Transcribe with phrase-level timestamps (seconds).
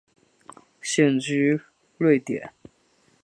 [0.81, 1.61] 现居
[1.99, 2.53] 瑞典。